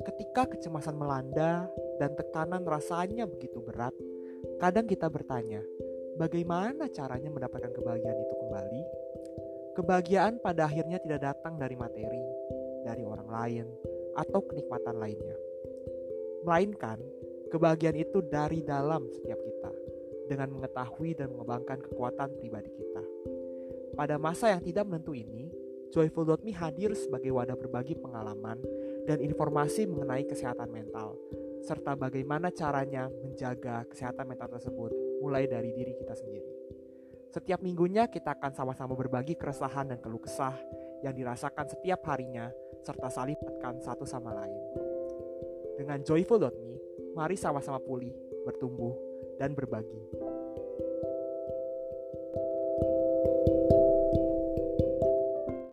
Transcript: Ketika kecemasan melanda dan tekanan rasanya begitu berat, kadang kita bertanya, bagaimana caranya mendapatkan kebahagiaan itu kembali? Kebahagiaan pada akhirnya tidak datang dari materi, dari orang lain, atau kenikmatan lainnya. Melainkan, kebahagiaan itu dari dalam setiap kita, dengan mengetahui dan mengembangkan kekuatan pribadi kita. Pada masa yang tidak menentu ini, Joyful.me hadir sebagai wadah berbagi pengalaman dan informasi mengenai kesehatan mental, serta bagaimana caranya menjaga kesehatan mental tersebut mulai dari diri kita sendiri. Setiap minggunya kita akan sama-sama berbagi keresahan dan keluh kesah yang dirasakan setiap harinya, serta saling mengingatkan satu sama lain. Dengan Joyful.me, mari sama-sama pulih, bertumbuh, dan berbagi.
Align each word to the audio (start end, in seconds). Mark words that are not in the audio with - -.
Ketika 0.00 0.48
kecemasan 0.48 0.96
melanda 0.96 1.68
dan 2.00 2.16
tekanan 2.16 2.64
rasanya 2.64 3.28
begitu 3.28 3.60
berat, 3.60 3.92
kadang 4.56 4.88
kita 4.88 5.12
bertanya, 5.12 5.60
bagaimana 6.16 6.88
caranya 6.88 7.28
mendapatkan 7.28 7.68
kebahagiaan 7.68 8.16
itu 8.16 8.34
kembali? 8.40 8.82
Kebahagiaan 9.76 10.40
pada 10.40 10.64
akhirnya 10.64 10.96
tidak 11.04 11.20
datang 11.20 11.60
dari 11.60 11.76
materi, 11.76 12.24
dari 12.88 13.04
orang 13.04 13.28
lain, 13.28 13.66
atau 14.16 14.40
kenikmatan 14.40 14.96
lainnya. 14.96 15.36
Melainkan, 16.48 16.98
kebahagiaan 17.52 18.00
itu 18.00 18.24
dari 18.24 18.64
dalam 18.64 19.04
setiap 19.12 19.36
kita, 19.36 19.72
dengan 20.32 20.48
mengetahui 20.56 21.12
dan 21.12 21.28
mengembangkan 21.36 21.76
kekuatan 21.92 22.40
pribadi 22.40 22.72
kita. 22.72 23.04
Pada 24.00 24.16
masa 24.16 24.48
yang 24.56 24.64
tidak 24.64 24.88
menentu 24.88 25.12
ini, 25.12 25.52
Joyful.me 25.90 26.54
hadir 26.54 26.94
sebagai 26.94 27.34
wadah 27.34 27.58
berbagi 27.58 27.98
pengalaman 27.98 28.62
dan 29.04 29.20
informasi 29.20 29.86
mengenai 29.86 30.24
kesehatan 30.26 30.68
mental, 30.72 31.16
serta 31.60 31.94
bagaimana 31.94 32.48
caranya 32.50 33.06
menjaga 33.08 33.84
kesehatan 33.88 34.24
mental 34.26 34.48
tersebut 34.48 34.90
mulai 35.20 35.44
dari 35.44 35.70
diri 35.76 35.92
kita 35.96 36.16
sendiri. 36.16 36.50
Setiap 37.30 37.62
minggunya 37.62 38.10
kita 38.10 38.34
akan 38.34 38.50
sama-sama 38.50 38.98
berbagi 38.98 39.38
keresahan 39.38 39.94
dan 39.94 40.02
keluh 40.02 40.18
kesah 40.18 40.56
yang 41.06 41.14
dirasakan 41.14 41.68
setiap 41.70 42.02
harinya, 42.10 42.50
serta 42.82 43.06
saling 43.06 43.38
mengingatkan 43.60 43.78
satu 43.84 44.08
sama 44.08 44.34
lain. 44.34 44.60
Dengan 45.76 46.00
Joyful.me, 46.02 46.72
mari 47.14 47.36
sama-sama 47.36 47.78
pulih, 47.80 48.12
bertumbuh, 48.44 48.92
dan 49.38 49.52
berbagi. 49.52 50.00